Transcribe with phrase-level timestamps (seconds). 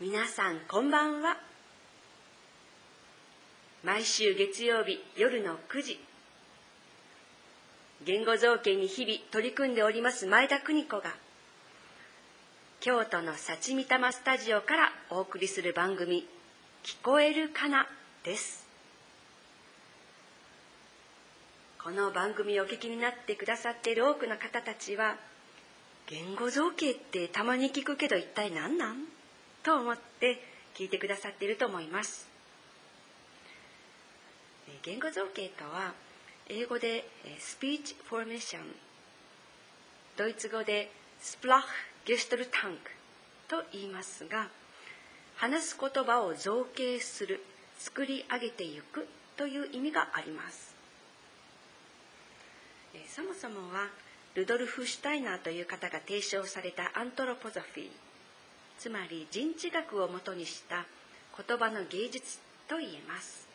[0.00, 1.36] 皆さんこんばんは。
[3.84, 6.00] 毎週月曜日夜の9時。
[8.04, 11.14] 言語造形に日々取り組んでおります前田邦子が
[12.80, 16.26] 京都の幸御霊スタジオからお送りする番組
[16.82, 17.86] 「聞こえるかな」
[18.24, 18.66] です。
[21.84, 25.16] この番組をお聞きになってくださっている多くの方たちは
[26.08, 29.13] 言語造形ってたまに聞くけど一体何なん？
[29.64, 30.40] と思って
[30.74, 32.28] 聞いてくださっていると思います。
[34.82, 35.94] 言語造形とは
[36.48, 38.62] 英語でスピーチフォーメーション
[40.16, 40.90] ドイツ語で
[41.20, 41.60] スプラッ
[42.04, 42.90] ゲストルタンク
[43.48, 44.48] と言いますが
[45.36, 47.42] 話す言葉を造形する
[47.78, 50.74] 作り上げていくという意味があります。
[53.08, 53.88] そもそもは
[54.34, 58.03] ルドルフ・シュタイナーという方が提唱されたアントロポゾフィー。
[58.84, 60.84] つまり人知学をもとにした
[61.48, 62.36] 言葉の芸術
[62.68, 63.48] と言えます。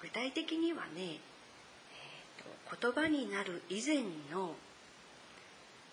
[0.00, 1.18] 具体的にはね、
[2.80, 3.96] 言葉になる以前
[4.32, 4.54] の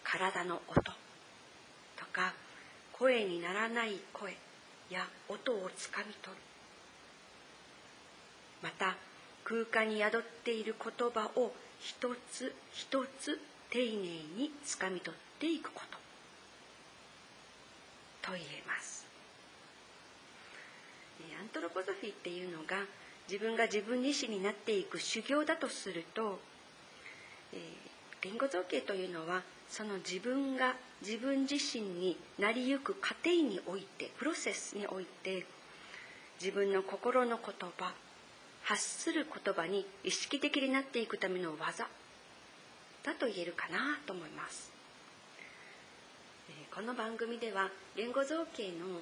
[0.05, 0.93] 体の音と
[2.13, 2.31] か
[2.93, 4.33] 声にならない声
[4.89, 6.41] や音をつかみ取る。
[8.63, 8.95] また
[9.43, 13.39] 空間に宿っている言葉を一つ一つ
[13.69, 15.97] 丁寧につかみ取っていくこと。
[18.21, 19.07] と言えます。
[21.39, 22.77] アントロポゾフィーっていうのが
[23.29, 26.39] 自分が自分自身になっていく修行だとすると、
[27.53, 27.59] えー、
[28.21, 35.45] 言語造形というのはその自分が自分自身になりゆく過程においてプロセスにおいて
[36.41, 37.93] 自分の心の言葉
[38.67, 41.87] 発する言葉に意識的になっていくための技
[43.01, 44.69] だと言えるかなと思います。
[46.75, 49.01] この番組では言語造形の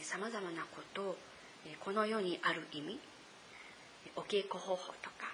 [0.00, 1.16] さまざまなことを
[1.84, 3.00] この世にある意味
[4.14, 5.26] お稽古方法とか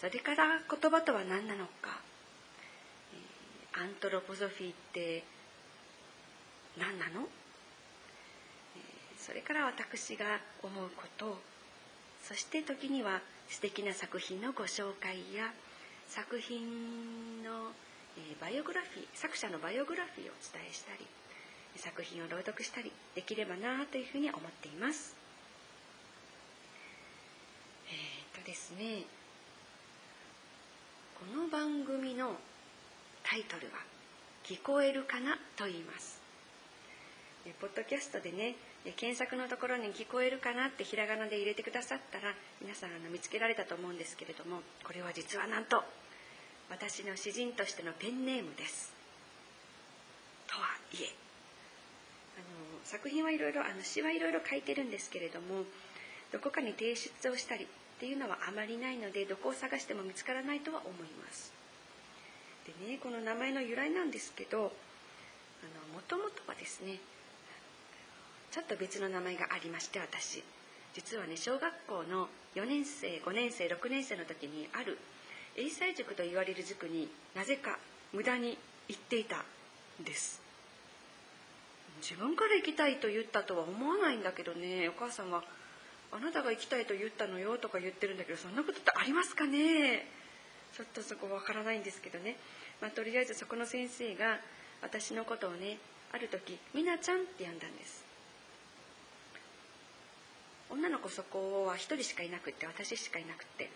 [0.00, 2.00] それから言葉とは何なのか
[3.78, 5.22] アントロポゾフィーって
[6.78, 7.28] 何なの？
[9.18, 11.38] それから私が思うこと
[12.26, 15.52] そして時には素敵な作品のご紹介や
[16.08, 17.70] 作品の
[18.16, 21.04] えバイオグラフィー作者のバイオグラフィーをお伝えしたり
[21.76, 25.16] 作品を朗読したりできればなというふうに思っています
[27.88, 29.02] えー、っとですね
[31.18, 32.36] この番組の
[33.22, 33.80] タイトルは
[34.44, 36.20] 「聞こえるかな?」と言います
[37.60, 38.54] ポッドキャストでね
[38.92, 45.82] 検索のところに聞こえるかなってひらがなで入れてくださったら皆さんあの見つけられたと思うんですけれどもこれは実はなんと
[46.70, 48.92] 私の詩人としてのペンネームです。
[50.46, 51.08] とはいえ
[52.36, 55.64] あの作品はいろいろあの詩はいろいろ書いてるんですけれども
[56.32, 57.66] どこかに提出をしたりっ
[58.00, 61.52] ていうのはあまりないのでどこを探しても見つからないとは思います。
[62.66, 64.72] でねこの名前の由来なんですけど
[65.92, 66.98] もともとはですね
[68.54, 70.40] ちょっと別の名前がありまして私。
[70.94, 74.96] 実はね小学校の4年生5年生6年生の時にある
[75.56, 77.80] 英才塾と言われる塾になぜか
[78.12, 78.56] 無駄に
[78.86, 79.42] 行っていた
[80.00, 80.40] んです。
[82.00, 85.42] 自分から行きたいと言ったとは思わないんだけどねお母さんは
[86.14, 90.06] 「あなたが行きたいと言ったのよ」とか言ってるんだけどそんなことってありますかね？
[90.76, 92.36] ちょっとそこわからないんですけどね、
[92.80, 94.38] まあ、とりあえずそこの先生が
[94.80, 95.78] 私のことをね
[96.12, 98.03] ある時「みなちゃん」って呼んだんです。
[100.74, 103.70] 女の子そこは1人しかいなくって私しかいなくって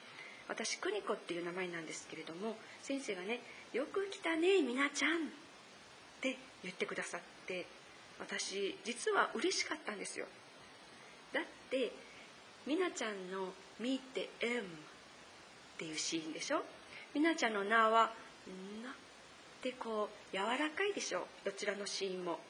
[0.49, 3.41] 私邦子っていう名前なんですけれども先生がね
[3.73, 5.31] 「よく来たねみなちゃん」っ
[6.21, 7.67] て言ってくださって
[8.19, 10.27] 私実は嬉しかったんですよ。
[11.33, 11.93] だって
[12.67, 14.67] みなちゃんの「見て M」っ
[15.79, 16.65] ていうシーンでしょ？
[17.15, 18.13] みなちゃんの名は
[18.83, 18.95] 「な」っ
[19.63, 21.29] てこう柔らかいでしょ？
[21.45, 22.41] どちらのシーンも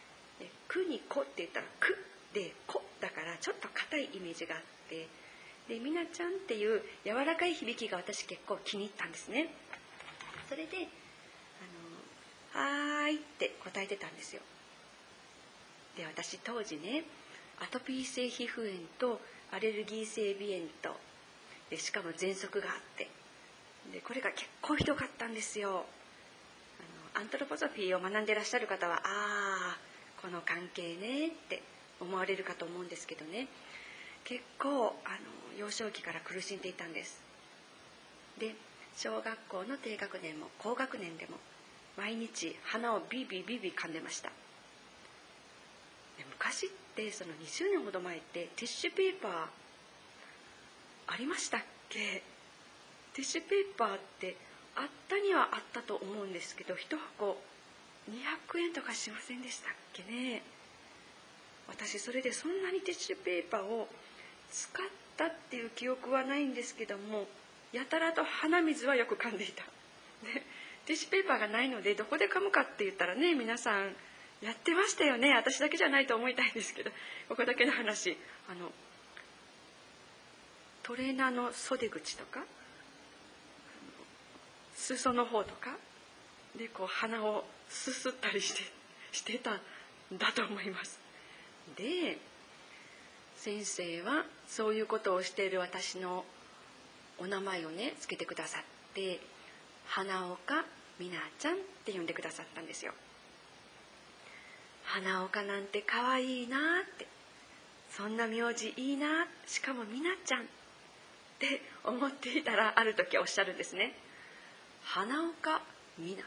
[0.68, 1.96] 「くにこ」って言ったら「く」
[2.34, 5.08] で「こ」だからちょっと硬いイメージがあって
[5.68, 9.52] で「みなちゃん」っていう柔らかい響きが私結構気に入ったんですね。
[10.48, 10.86] それで
[12.54, 14.42] 「あのはーい」って答えてたんですよ。
[15.96, 17.04] で私当時ね
[17.60, 19.20] アトピー性皮膚炎と
[19.50, 20.96] アレルギー性鼻炎と
[21.70, 23.08] でしかも喘息があって
[23.92, 25.86] でこれが結構ひどかったんですよ。
[27.14, 29.78] あのアントロポソフィーを学んでらっしゃる方はああ
[30.20, 31.62] この関係ねって
[32.00, 33.48] 思われるかと思うんですけどね。
[34.24, 37.20] 結構あの幼少期から苦しんでいたんです。
[38.38, 38.54] で
[38.96, 41.36] 小学校の低学年も高学年でも
[41.96, 44.30] 毎日鼻をビビビビ噛んでました。
[46.30, 49.46] 昔ってその20年ほど前ってティッシュペーパー
[51.08, 52.22] ありましたっけ？
[53.14, 54.36] ティッシュペーパーって
[54.74, 57.38] あったにはあったと思うんですけど1箱
[58.10, 60.42] 200円とかしませんでしたっけね？
[61.68, 63.88] 私それでそんなにティッシュペーパーを
[64.50, 64.86] 使っ
[65.16, 67.26] たっていう記憶はないんですけども
[67.72, 69.62] やたらと鼻水はよく噛んでいた。
[70.24, 70.42] で
[70.86, 73.94] ティッシュペーパーがないのでどこで噛むかって言ったらね皆さん
[74.40, 75.34] やってましたよね。
[75.34, 76.90] 私だけじゃないと思いたいんですけど
[77.28, 78.16] ここだけの話。
[78.48, 78.72] あの
[80.84, 82.44] トレーナーの袖口とか
[84.76, 85.76] 裾の方とか
[86.54, 88.62] でこう鼻をすすったりして
[89.10, 89.60] してたん
[90.12, 91.05] だと思います。
[91.76, 92.18] で
[93.36, 96.24] 先生はそういうことをしている私の
[97.18, 99.20] お名前をねつけてくださって
[99.86, 100.64] 花岡
[100.98, 102.92] 美奈ちゃんって呼んでくださったんですよ。
[104.84, 106.60] 花岡なんて可愛いなっ
[106.98, 107.06] て
[107.90, 110.44] そんな名字いいなしかも美奈ちゃんっ
[111.38, 113.94] て思っていたらある時おっしゃるんですね。
[114.84, 115.60] 花岡
[115.98, 116.24] 美奈。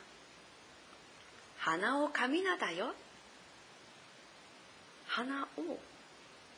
[1.57, 2.93] 花岡美奈だよ
[5.09, 5.79] 花を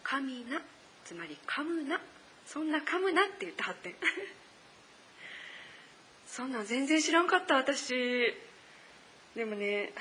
[0.04, 0.62] 神な
[1.06, 2.00] つまり噛むな
[2.46, 3.96] そんな噛むなって言ってはって
[6.28, 8.34] そんなん全然知らんかった私。
[9.36, 9.94] でもね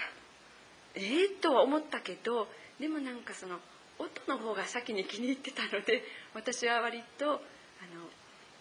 [0.95, 2.49] ええー、とは思ったけど
[2.81, 3.61] でもなんかその
[3.99, 6.03] 音の方が先に気に入ってたので
[6.35, 7.41] 私は割とあの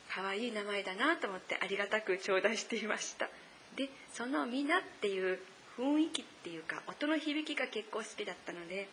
[0.09, 3.29] 可愛い名前だなと思ってありがたく頂戴していました。
[3.75, 5.39] でその「皆」っていう
[5.77, 8.89] 雰囲気っていうか音の響きが結構好きだったので、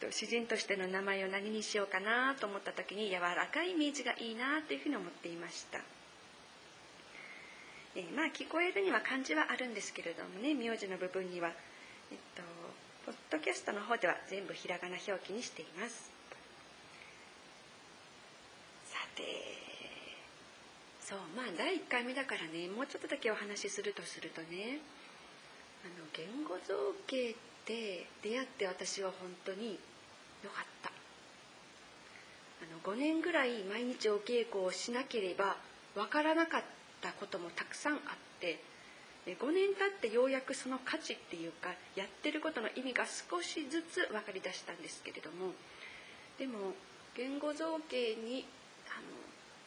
[0.00, 5.80] と、主人としての名前を何にしようかなと思った時に柔らかいイメージがいいなというふうに思っていました。
[7.96, 11.48] えー、まあ聞こえるには漢字はあるんですけれどもね名字の部分には
[12.12, 12.42] えっと
[13.06, 16.10] ポッドキャストの方では全部ひらがな表記にしています。
[18.84, 19.22] さて
[21.00, 24.80] そうまあ第1回目だからねもうちょっとだけお話しするとするとね
[25.84, 26.74] あの言語造
[27.06, 29.78] 形って出会って私は本当に
[30.44, 35.56] 良かったあの5年ぐらい毎日お稽古をしなければ
[35.94, 38.00] わからなかったったこともたくさんあっ
[38.40, 38.58] て
[39.26, 45.52] 5年経ってようやくその価値っていうかやってることの意味が少しずつ分かりだしたんですけれども
[46.38, 46.74] でも
[47.16, 48.46] 言語造形に
[48.86, 49.10] あの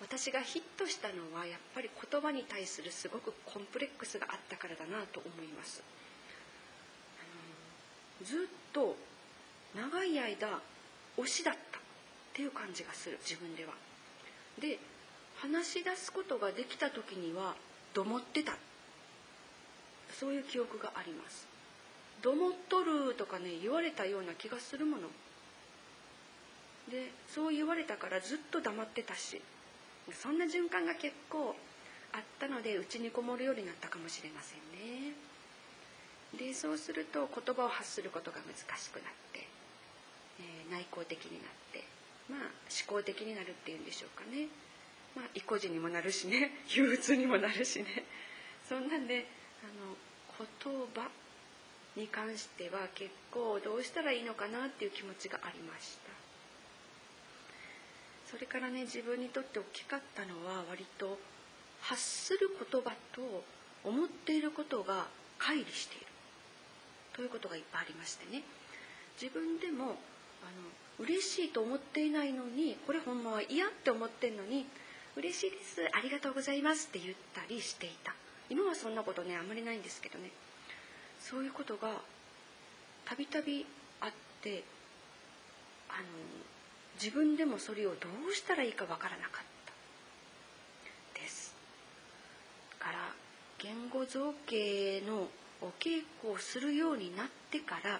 [0.02, 5.84] 私がヒットしたのはやっぱり言葉に対するすごくコンプレックスがあったからだなと思います。
[8.24, 8.38] ずっ
[8.74, 8.95] と
[9.75, 10.60] 長い間
[11.18, 11.81] 推しだったっ
[12.33, 13.74] ていう感じがする自分では。
[14.60, 14.80] で
[15.38, 17.56] 話し出すことができた時には
[17.94, 18.54] どもってた。
[20.19, 21.48] そういう記憶があります。
[22.21, 25.04] どもっとるとかね言われたような気がするもの。
[26.92, 29.42] でそう言われたからずっと黙ってたし。
[30.13, 31.56] そんな循環が結構
[32.13, 35.13] あったのでうちにこもるようになったかもしれませんね。
[36.38, 39.04] でそうすると言葉を発することが難しくなっ
[39.34, 39.48] て、
[40.40, 41.84] えー、内向的になって
[42.30, 42.40] まあ
[42.70, 44.48] 思考的になるっていうんでしょうかね。
[45.16, 48.06] まあ、意固地にもなるしね 憂鬱にもなるしね。
[48.68, 49.26] そんなんで
[49.64, 49.98] あの
[50.64, 51.09] 言葉
[51.95, 56.09] に関しては結構どうしたらいいのかなっていう気持ちがありました。
[58.30, 61.18] それからね自分にとって大きかったのは割と
[61.81, 63.44] 発する言葉と
[63.83, 65.07] 思っていることが
[65.40, 66.08] 乖離している。
[67.19, 68.44] ということがいっぱいありましてね。
[69.21, 74.66] 自分でもあの嬉しいと思っていないのにこれほんまは嫌って思ってんのに
[75.18, 78.16] 嬉しいですありがとうございますって言ったりしていた。
[78.49, 80.31] 今はそんなことねあんまりないんですけどね。
[81.19, 81.92] そういうことが
[83.04, 83.66] たびたび
[83.99, 84.11] あっ
[84.42, 84.64] て
[85.90, 86.07] あの
[86.95, 89.44] 自分でもそれをどうしたらいいかわからなかっ
[91.14, 91.19] た。
[91.19, 91.54] です。
[92.80, 93.14] から
[93.57, 95.28] 言語造形の
[95.61, 97.99] お稽古をするようになってから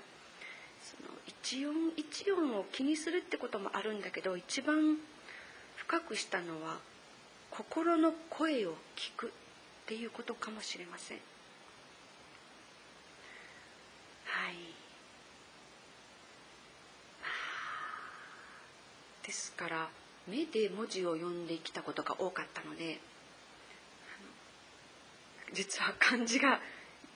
[0.81, 4.97] その一音一音を気にするってこともあるんだけど一番
[5.75, 6.77] 深くしたのは
[7.51, 9.29] 心の声を聞くっ
[9.87, 11.17] ていうことかもしれません。
[14.25, 14.55] はい。
[19.25, 19.89] ですから
[20.27, 22.99] 目で文字を読んできたことが多かったので
[25.53, 26.59] 実は漢字が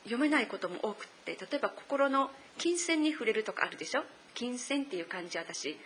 [0.03, 4.03] 読めないことも多くって例えば心の金銭に触れるとかあるでしょ？
[4.33, 5.77] 金銭っていう漢字私。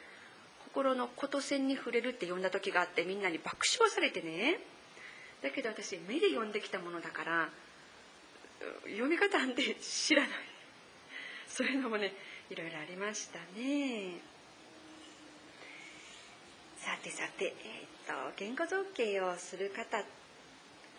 [0.66, 4.60] 心のこと線に触れるって呼んだ時があってみんなに爆笑されてね。
[5.42, 7.50] だけど私目で読んできたものだから
[8.86, 10.32] 読み方なんて知らない。
[11.48, 12.14] そういうのもね
[12.50, 14.20] いろいろありましたね。
[16.78, 20.04] さてさて、えーと、と言語造形をする方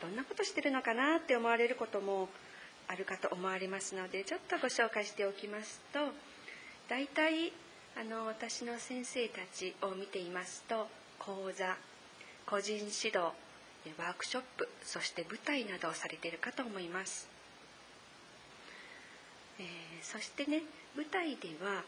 [0.02, 2.28] どんなことしてるのかなって思われることも
[2.88, 6.00] あるかと思われますのでちょっとご紹介しておきますと
[6.88, 7.52] 大体
[7.96, 11.76] あの私の先生たちを見ていますと講座
[12.46, 13.18] 個人指導
[13.98, 17.28] ワークショップそして舞台などをされているかと思います、
[19.60, 19.66] えー、
[20.02, 20.62] そしてね
[20.96, 21.82] 舞台では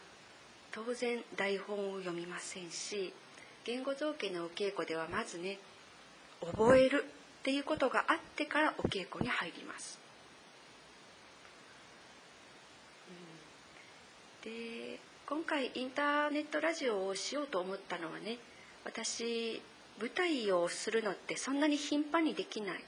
[0.71, 3.13] 当然台本を読みませんし
[3.65, 5.59] 言語造形のお稽古ではまずね
[6.41, 7.05] 覚える
[7.39, 9.99] っていうことがあってからお稽古に入ります。
[14.43, 18.37] で今回インターネットラジオをしようと思ったのはね
[18.83, 19.61] 私
[19.99, 22.83] 舞台をするのってそんなに頻繁にできない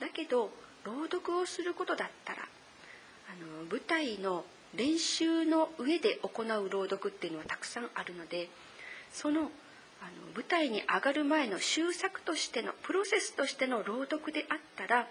[0.00, 0.50] だけど
[0.84, 8.48] 朗読をすることだったらあの舞台の練習の上で行う朗読っていうのはたくさんあるので
[9.12, 9.50] そのあの
[10.34, 15.06] 舞台に上がる前の修作としてのプロセスとしての朗読であったら、えっ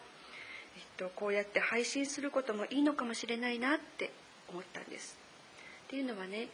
[0.97, 4.11] と、こうやって配信することもいいのかもしれないなって
[4.49, 5.26] 思ったんです。
[5.87, 6.49] っていうのはね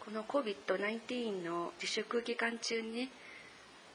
[0.00, 3.08] この COVID-19 の自粛期間中にね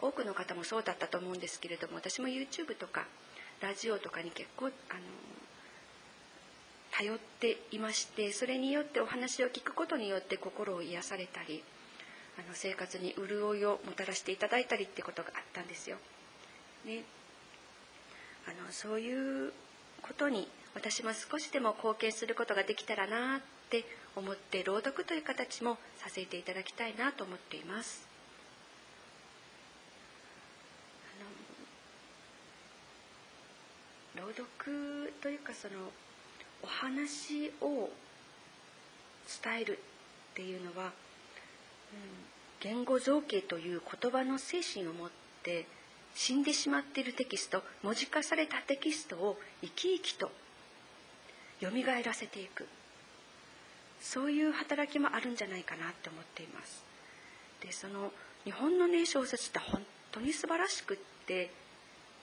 [0.01, 3.03] 多くの方もそうだったと思うんですけれども私も YouTube とか
[3.61, 4.71] ラジオとかに結構あの
[6.91, 11.63] 頼っていましてそれによってお話を聞くことによって心を癒されたり
[12.37, 15.97] あの生活に潤いをもたらしていただいたりってことがあったんですよ。
[16.85, 17.03] ね、
[18.47, 19.51] あのそういう
[20.01, 23.83] ことに私も少しでも貢献することができたらなって
[24.15, 28.07] 思って朗読という形もさせていただきたいなと思っています。
[34.15, 35.75] 朗読というかその
[36.63, 37.89] お話を
[39.43, 39.77] 伝える
[40.31, 40.91] っていうのは、うん、
[42.59, 45.09] 言語造形という言葉の精神を持っ
[45.43, 45.67] て
[46.15, 50.31] 死んでしまっているテキスト文字化されたテキストを生き生きと
[51.59, 52.67] よみがえらせていく
[54.01, 56.83] そういう働きもあるんじゃないかなって思っています。
[57.61, 58.11] でその
[58.43, 61.49] 日本のね小説って本当に素晴らしくって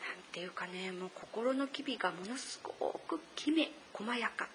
[0.01, 4.49] なんていうかねもう心の機微がものすごくきめ細やか。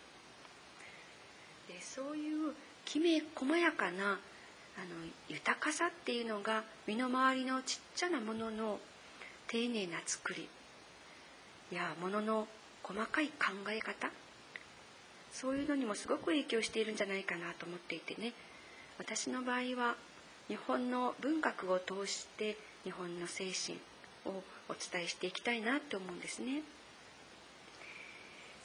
[1.68, 2.54] でそういう
[2.86, 4.20] きめ細やかなあの
[5.28, 8.80] 豊かさっていうのが身の回りのちっちゃなものの
[9.48, 10.48] 丁寧な作り。
[11.72, 12.48] やものの
[12.82, 14.10] 細かい考え方。
[15.32, 18.34] そういうのにもすごく影響しているんじゃないかなと思っていてね
[18.98, 19.96] 私の場合は
[20.48, 23.78] 日本の文学を通して日本の精神
[24.26, 26.62] をお伝えしていきたいなと思うんですね。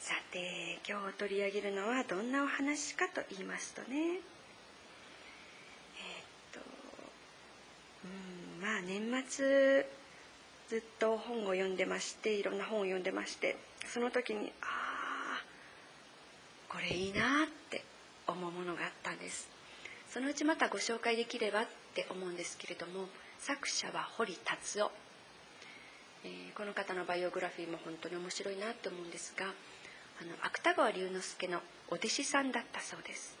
[0.05, 4.21] さて今日取り上げるのはどんなお話かと言いますとねえー、っ
[6.53, 6.59] と
[8.05, 9.87] うんまあ年末
[10.69, 13.55] ずっと本を読んでましていろんな本を読んでまして
[13.87, 14.84] その時にああ
[16.75, 17.85] これいいなって
[18.27, 19.47] 思うものがあったんです。
[20.11, 21.65] そのうちまたご紹介できればっ
[21.95, 23.07] て思うんですけれども
[23.39, 24.91] 作者は堀達夫。
[26.25, 29.49] えー、この方のバイオグラフィーも本当に面白いなと思うんですがあ
[30.25, 33.37] の芥川龍之介のお弟子さんだったそうです。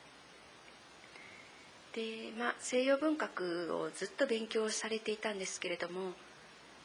[1.93, 6.13] で、まあ、西洋文学をずっと勉強されていたんですけれども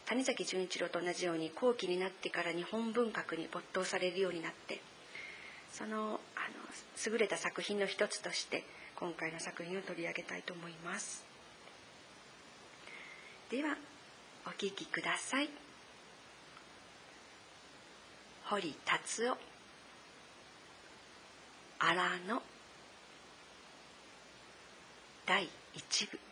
[0.07, 4.80] 谷崎潤一郎と同じように後期になってから日本文学に没頭されるようになって
[5.73, 6.41] そのあ
[7.09, 8.65] の優れた作品の一つとして
[8.97, 11.25] 今回の作品を取り上げたいと思います。
[13.50, 13.77] では
[14.47, 15.49] お聴きください。
[18.45, 19.37] 堀達夫。
[21.79, 22.43] 荒野。
[25.27, 26.30] 第一部。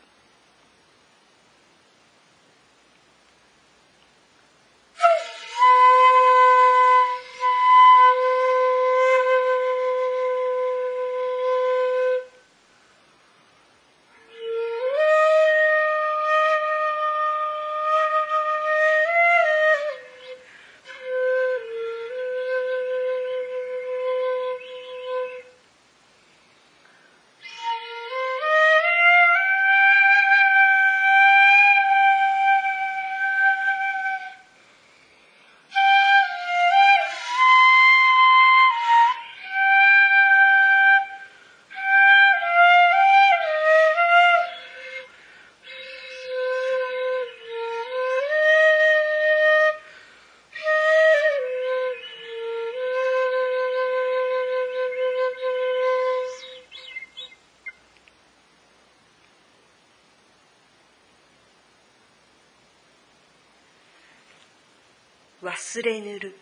[65.79, 66.35] 忘れぬる。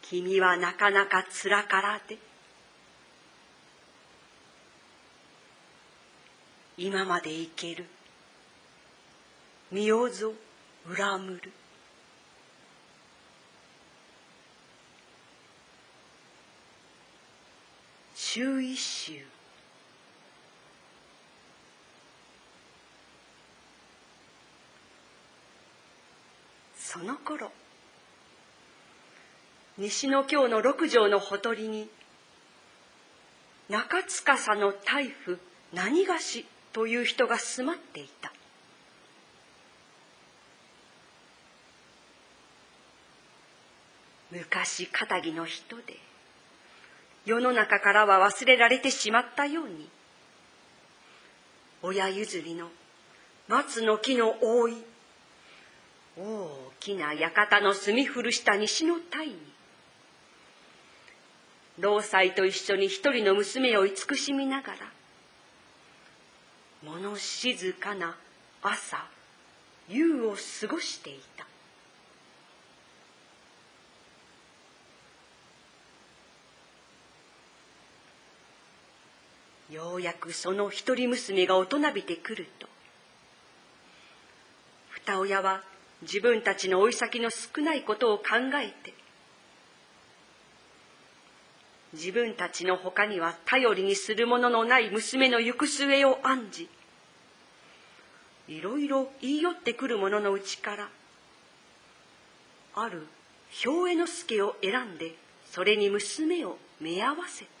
[0.00, 2.16] 君はなかなかつらからで。
[6.78, 7.84] 今までいける。
[9.70, 10.32] 身をぞ
[10.88, 11.52] 恨むる
[18.14, 19.26] 周一周
[26.96, 27.50] その頃
[29.76, 31.90] 西の京の六条のほとりに
[33.68, 35.36] 中司の大夫
[35.74, 38.32] 何菓子という人が住まっていた。
[44.30, 45.98] 昔肩着の人で
[47.24, 49.88] 世の中からは忘れられてしまったように
[51.82, 52.68] 親譲りの
[53.48, 54.76] 松の木の覆い
[56.18, 59.34] 大きな館の住み古した西の隊に
[61.78, 64.78] 老妻と一緒に一人の娘を慈しみながら
[66.82, 68.16] 物静かな
[68.62, 69.04] 朝
[69.88, 71.46] 夕を過ごしていた。
[79.70, 82.68] ようやくその一人娘が大人びてくると
[84.90, 85.62] 二親は
[86.02, 88.24] 自分たちの老い先の少ないことを考
[88.62, 88.94] えて
[91.94, 96.68] 自分たちの他には頼りにするもののない娘の行く末を案じ
[98.48, 100.88] いろいろ言い寄ってくる者のうちから
[102.74, 103.06] ある
[103.50, 105.14] 兵衛之助を選んで
[105.50, 107.55] それに娘を目合わせた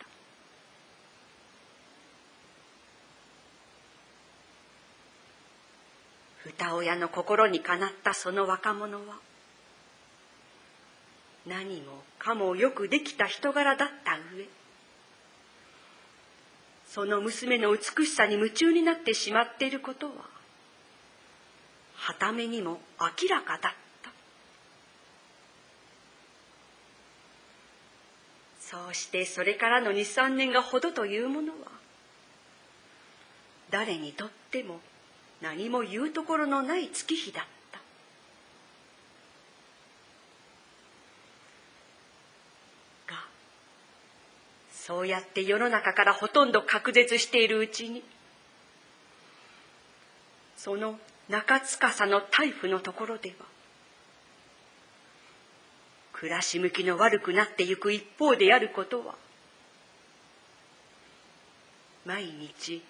[6.74, 9.16] 親の心にかなったその若者は
[11.46, 14.46] 何もかもよくできた人柄だった上
[16.88, 20.12] その娘の美しさに夢中になってしまっていることは
[21.96, 23.76] はためにも明らかだった。
[28.60, 31.56] そうしてそれからの23年がほどというものは
[33.70, 34.80] 誰にとっても
[35.40, 37.80] 何も言うところのない月日だった。
[43.12, 43.20] が
[44.72, 48.02] そうやって世の中からほとんど隔絶しているうちに
[50.56, 53.34] その中司の大夫のところでは
[56.12, 59.14] 暮らし向きの悪くなってゆく一方であることは
[62.06, 62.82] 毎日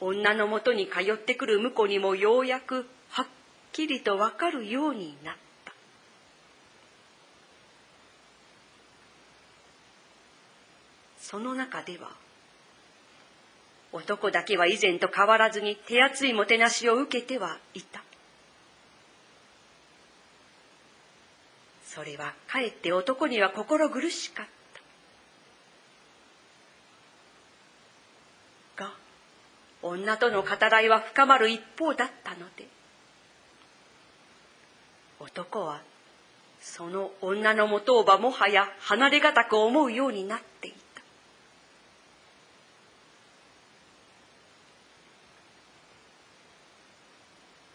[0.00, 3.26] 女のもとに通ってくる婿にもようやくはっ
[3.72, 5.72] きりとわかるようになった。
[11.20, 12.10] その中では
[13.92, 18.02] 男だけは以前と変わらずに手厚いもてなしを受けてはいた。
[21.86, 24.55] それはかえって男には心苦しかった。
[29.88, 32.66] 女との語らいは深まる一方だったので。
[35.18, 35.80] 男は
[36.60, 41.02] その女のもとをばもはや離れがたく思うようになっていた。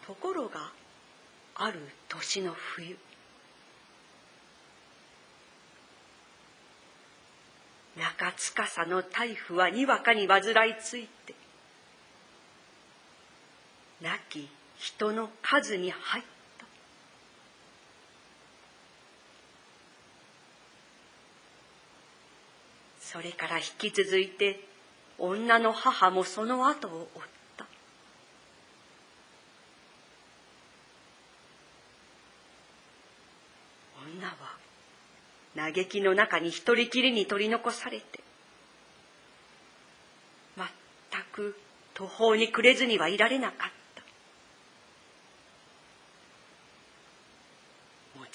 [0.05, 0.71] ところが
[1.55, 2.97] ある年の冬。
[7.95, 11.33] 中司の大夫はにわかに患いついて
[14.01, 16.23] 亡き人の数に入っ
[16.57, 16.65] た。
[22.99, 24.65] それから引き続いて
[25.19, 27.21] 女の母もその後を追っ
[27.57, 27.65] た。
[34.17, 34.33] 女は
[35.55, 38.21] 嘆きの中に一人きりに取り残されて
[40.57, 40.67] 全
[41.33, 41.55] く
[41.93, 43.80] 途方に暮れずにはいられなかった。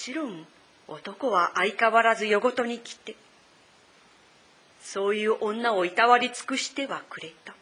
[0.06, 0.46] ちろん
[0.86, 3.16] 男は相変わらず夜ごとに来て
[4.80, 7.52] そういう女をいたわり尽くしてはくれた。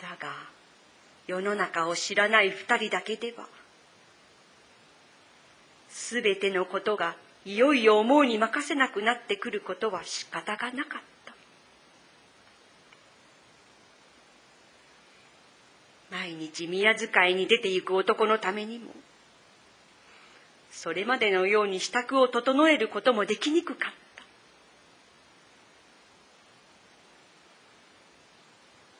[0.00, 0.32] だが
[1.26, 3.48] 世の中を知らない二人だけでは
[5.88, 11.15] すべてのことがいよいよ思うに任せなくなってくることは仕方がなかった。
[16.26, 18.86] 毎日宮遣いに出て行く男のためにも
[20.72, 23.96] それまでのように支度を整えることもできにくかった。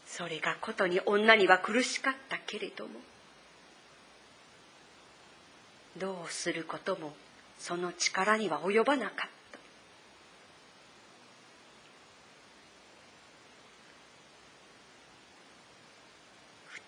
[0.06, 2.90] それがことに女には苦しかったけれども
[5.98, 7.12] どうすることも
[7.58, 9.35] その力には及ばなかった。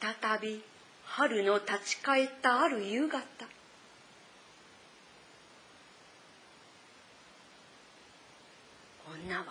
[0.09, 0.63] 再び
[1.05, 3.21] 春の立ち返ったある夕方。
[9.27, 9.45] 女は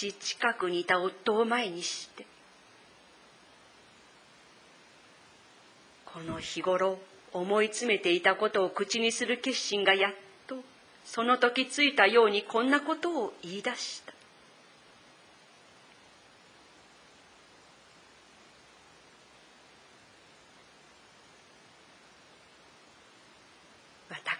[0.00, 2.26] 橋近くにいた夫を前にして
[6.06, 6.98] この日頃
[7.32, 10.12] 思い詰めていたことを口にする決心がやっ
[10.46, 10.56] と
[11.04, 14.13] その時ついたようにこんなことを言い出した。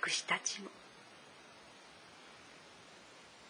[0.06, 0.68] 私たちも。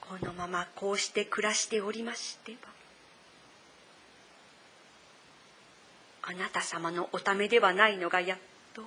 [0.01, 2.59] このままこうして暮らしておりましては
[6.23, 8.39] あなた様のおためではないのがやっ
[8.75, 8.83] と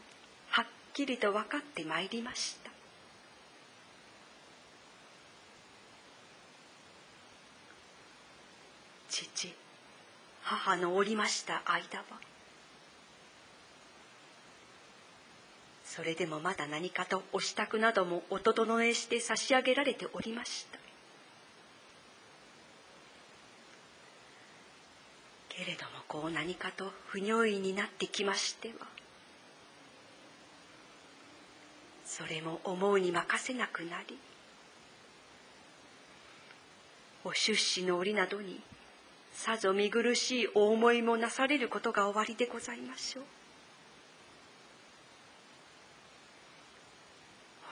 [0.50, 2.72] はっきりと分かってまいりました。
[9.10, 9.54] 父
[10.44, 12.37] 母のおりました間は
[15.98, 20.78] それでもまだ何かとお支度などもお整えして差し上げられておりました。
[25.50, 28.74] けれどもこう何かと不如意になってきましては
[32.06, 34.20] それも思うに任せなくなり
[37.24, 38.62] お出資の折などに
[39.34, 43.37] さぞ見苦しいお思いもなされることがおありでございましょう。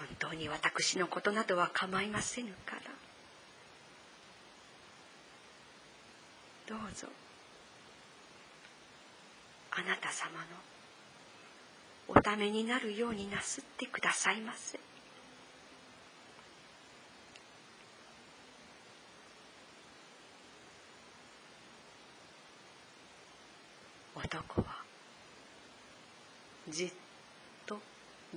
[0.06, 2.82] 本当に私のことなどは構いませぬから。
[6.68, 7.08] どうぞ。
[9.72, 10.46] あなた様の
[12.08, 14.80] おためになるようになすってくださいませ。
[24.15, 24.68] 男は
[26.70, 26.91] じっ
[27.65, 27.80] と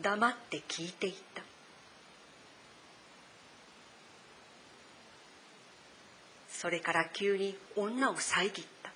[0.00, 1.47] 黙って聞いていた。
[6.60, 8.90] それから急に女を遮った。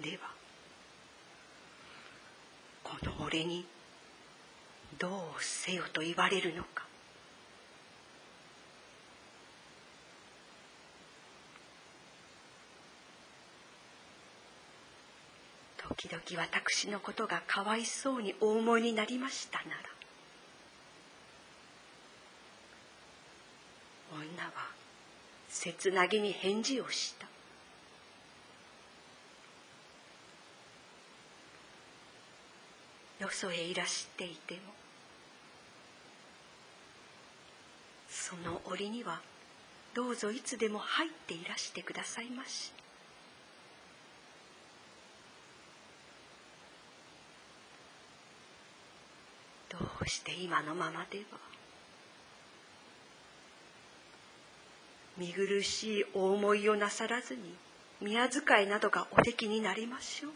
[0.00, 0.30] では
[2.84, 3.66] この俺に
[4.96, 6.86] どうせよと言われるのか。
[15.98, 19.90] 時々私のことがかわいそうにお思いになりましたなら
[24.12, 24.50] 女は
[25.62, 27.26] 切なぎに返事をした
[33.22, 34.60] よそへいらしていても
[38.08, 39.20] その折には
[39.92, 42.72] どうぞいつでも入っていらしてくださいまし。
[49.68, 51.59] どうして今のままでは
[55.20, 57.54] 見苦しいお思いをなさらずに
[58.00, 60.32] 宮遣いなどがおできになりましょう。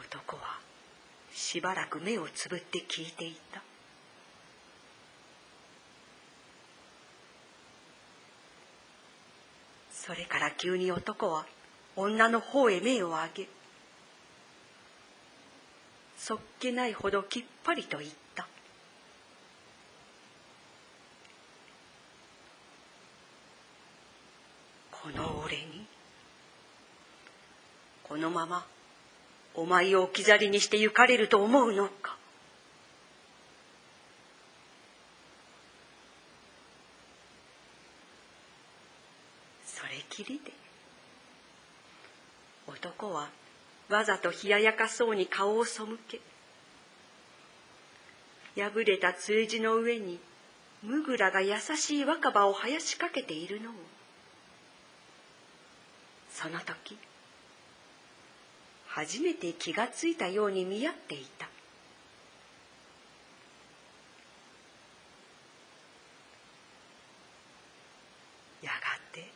[0.00, 0.58] 男は
[1.32, 3.62] しばらく目をつぶって聞いていた。
[9.92, 11.46] それから急に男は
[11.96, 13.48] 女の方へ目を上げ
[16.16, 18.46] そっけないほどきっぱりと言った。
[24.92, 25.84] この俺に
[28.04, 28.64] このまま
[29.54, 32.16] お前を置き去りにして行かれると思うのか。
[39.66, 40.51] それきりで。
[42.82, 43.30] 男は
[43.88, 46.20] わざと冷ややかそうに顔を背け
[48.60, 50.18] 破れた通じの上に
[50.82, 53.72] ムグラが優しい若葉を生やしかけているのを。
[56.32, 56.98] その時
[58.88, 61.48] 初めて気がついたように見合っていた
[68.62, 68.76] やが
[69.12, 69.30] て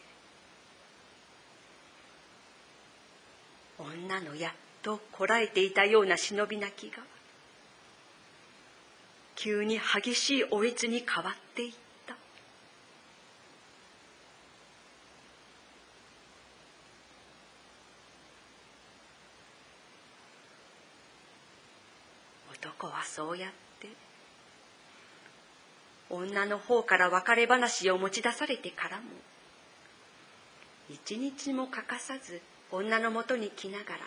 [4.06, 7.02] 女のやっとこらえていたような忍び泣きが。
[9.34, 11.72] 急に激しいおえつに変わっていっ
[12.06, 12.16] た
[22.50, 23.88] 男はそうやって
[26.08, 29.02] 女の方から別れ話を持ち出されてからも
[30.88, 32.40] 一日も欠かさず
[32.72, 33.98] 女のもとに来ながら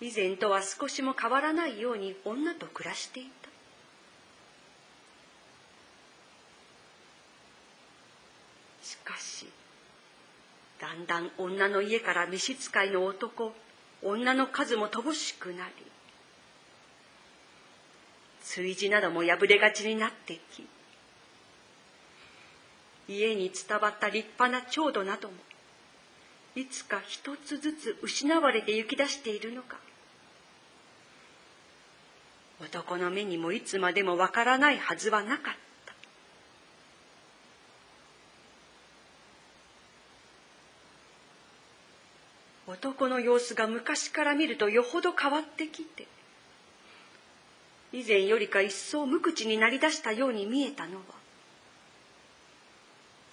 [0.00, 3.48] 以前とは少しも変わらないように女と暮らしていた。
[8.82, 9.46] しかし
[10.80, 13.52] だんだん女の家から召使いの男
[14.02, 15.72] 女の数も乏しくなり
[18.40, 20.66] 炊事なども破れがちになってき
[23.08, 25.34] 家に伝わった立派な調度なども
[26.58, 29.76] いつか一つずつ失われて行き出しているのか。
[32.60, 35.58] 男の目にもいつまでもわからないはずはなかった。
[42.68, 46.06] 男の様子が昔から見るとよほど変わってきて
[47.92, 51.02] 以前よりか一層無口になりだしたように見えたのは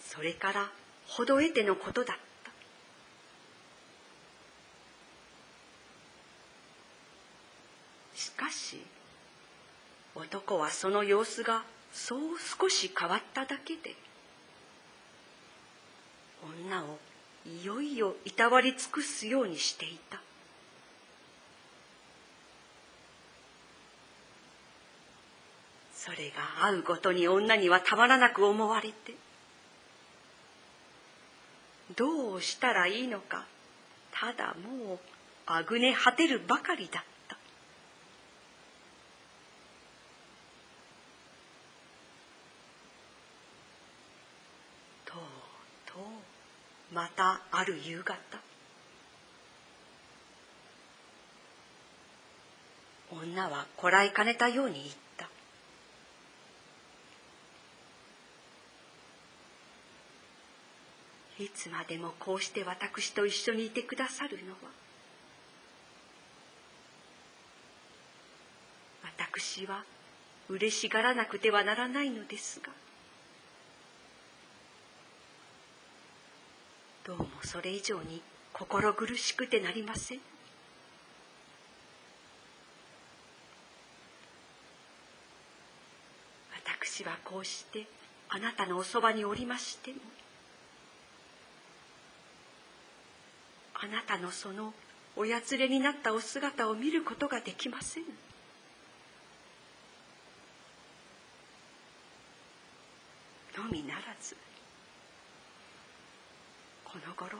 [0.07, 0.71] それから
[1.07, 2.25] ほど得てのことだった
[8.15, 8.81] しかし
[10.15, 12.19] 男はその様子がそう
[12.59, 13.95] 少し変わっただけで
[16.63, 16.97] 女を
[17.45, 20.21] いよいよいたわり尽くすようにしていた。
[26.05, 29.15] それが会うごとに女にはたまらなく思われて
[31.95, 33.45] どうしたらいいのか
[34.11, 34.55] ただ
[34.87, 34.99] もう
[35.47, 37.37] あぐね果てるばかりだった
[45.05, 45.21] とう
[45.91, 45.99] と
[46.84, 48.15] うまたある夕方。
[53.11, 55.27] 女はこらえかねたように言った。
[61.43, 64.57] いつまでもこうして私と一緒にいてくださるのは。
[69.03, 69.83] 私は
[70.47, 72.84] 嬉しがらなくてはならないのですが。
[77.05, 78.19] どうもそれ以上に
[78.51, 80.19] 心苦しくてなりません。
[86.65, 87.85] 私はこうして
[88.29, 89.97] あなたのおそばにおりましても
[93.75, 94.73] あなたのその
[95.15, 98.03] おやつれになったお姿を見ることができません。
[103.57, 104.14] のみならず
[106.95, 107.37] この頃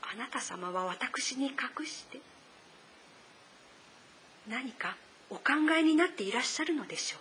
[0.00, 2.18] あなた様は私に隠して
[4.48, 4.96] 何か
[5.28, 5.42] お考
[5.78, 7.18] えになっていらっしゃるのでしょ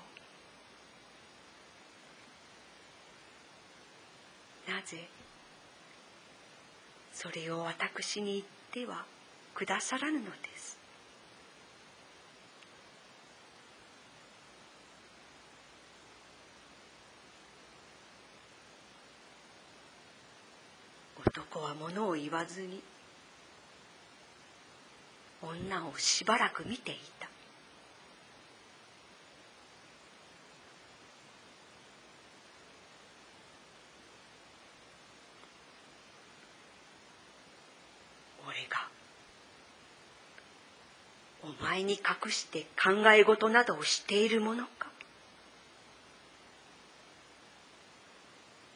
[4.69, 4.71] う？
[4.71, 5.09] なぜ
[7.11, 9.03] それを私に言っては
[9.53, 10.31] くださらぬので？
[10.52, 10.52] す
[21.73, 22.81] 物を言わずに
[25.41, 27.29] 女をしばらく見ていた。
[38.47, 38.87] 俺が
[41.43, 44.87] お前に隠して考え事などをしているものか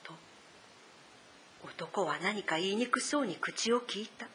[0.04, 0.14] と
[1.78, 4.26] 男は何か言いにくそうに口を聞いた。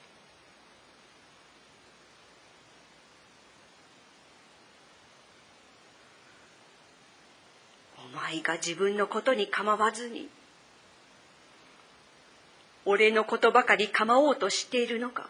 [7.98, 10.28] お前が自分のことに構わずに
[12.84, 15.28] 俺のことばかり構おうとしているのか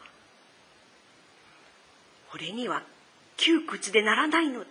[2.34, 2.82] 俺には
[3.36, 4.66] 窮屈でならないのだ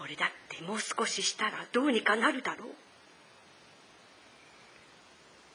[0.00, 2.68] 俺だってもう少ししたらどうにかなるだろう。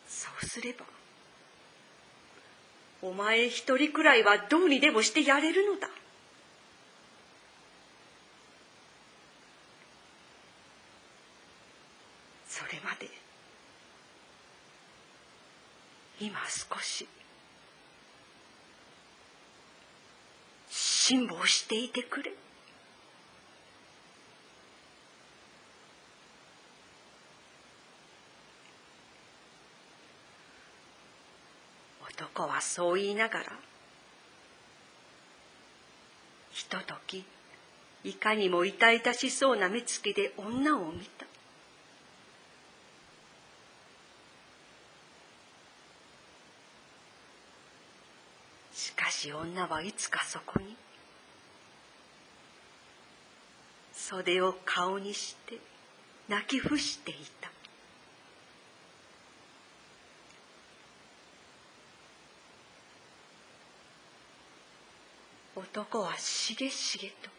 [0.07, 0.85] そうすれば
[3.03, 5.87] お前一人くらいはどうにでもしてやれるのだ。
[12.47, 13.07] それまで
[16.19, 17.07] 今少し
[20.71, 22.33] 辛抱していてくれ。
[32.33, 33.45] 男はそう言いながら
[36.51, 37.23] ひととき
[38.03, 41.25] いかにも痛々しそうな目つきで女を見た。
[48.73, 50.75] しかし女はいつかそこに
[53.93, 55.59] 袖を顔にして
[56.27, 57.49] 泣き伏していた。
[65.55, 67.29] 男はしげしげと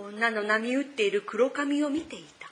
[0.00, 2.44] 女の波打っている黒髪を見ていた。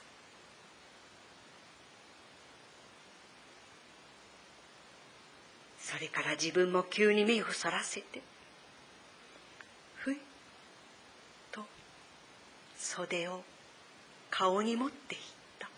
[5.93, 8.21] それから自分も急に目をそらせて
[9.97, 10.17] ふい
[11.51, 11.61] と
[12.75, 13.43] 袖を
[14.31, 15.17] 顔に持ってい
[15.59, 15.69] た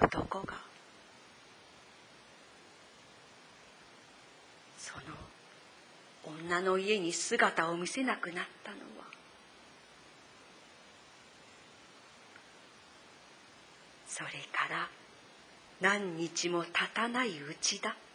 [0.00, 0.54] 男が
[4.76, 5.04] その
[6.50, 9.06] 女の家に姿を見せなくなったのは。
[14.08, 14.88] それから
[15.80, 17.90] 何日も経たないうちだ。
[17.90, 18.09] った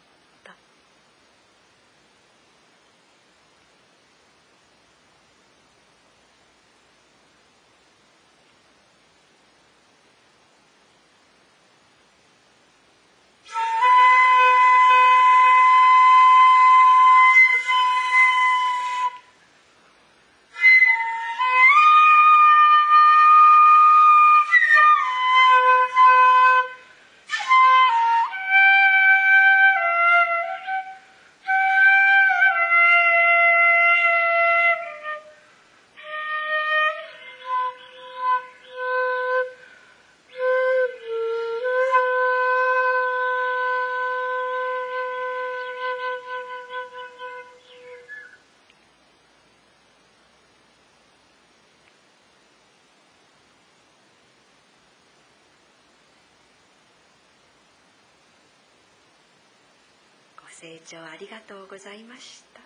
[60.58, 62.60] 清聴ありがとうございました。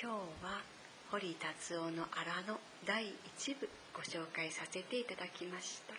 [0.00, 0.62] 今日は
[1.10, 5.94] 堀達夫の「荒野」第1部ご紹介させていただきました。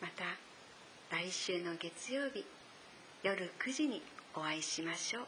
[0.00, 0.24] また
[1.10, 2.46] 来週の月曜日
[3.24, 4.00] 夜9時に
[4.36, 5.26] お会いしましょう。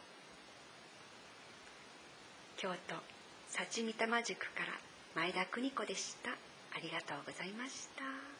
[2.55, 2.95] 京都
[3.49, 4.79] 幸御霊塾から
[5.13, 6.31] 前田邦子でした。
[6.31, 8.34] ありがとうございました。